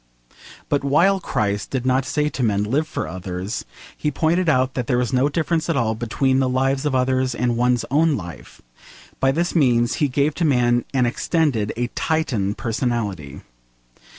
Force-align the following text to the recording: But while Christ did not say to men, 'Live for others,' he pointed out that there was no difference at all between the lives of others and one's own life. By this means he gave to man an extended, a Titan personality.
But 0.67 0.83
while 0.83 1.19
Christ 1.19 1.69
did 1.69 1.85
not 1.85 2.05
say 2.07 2.27
to 2.27 2.41
men, 2.41 2.63
'Live 2.63 2.87
for 2.87 3.07
others,' 3.07 3.65
he 3.95 4.09
pointed 4.09 4.49
out 4.49 4.73
that 4.73 4.87
there 4.87 4.97
was 4.97 5.13
no 5.13 5.29
difference 5.29 5.69
at 5.69 5.77
all 5.77 5.93
between 5.93 6.39
the 6.39 6.49
lives 6.49 6.87
of 6.87 6.95
others 6.95 7.35
and 7.35 7.55
one's 7.55 7.85
own 7.91 8.15
life. 8.17 8.63
By 9.19 9.31
this 9.31 9.55
means 9.55 9.97
he 10.01 10.07
gave 10.07 10.33
to 10.41 10.43
man 10.43 10.85
an 10.91 11.05
extended, 11.05 11.71
a 11.77 11.85
Titan 11.89 12.55
personality. 12.55 13.41